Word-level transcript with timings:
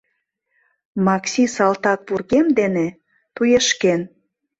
Макси 1.05 1.43
салтак 1.55 1.99
вургем 2.09 2.47
дене, 2.59 2.87
туешкен. 3.35 4.01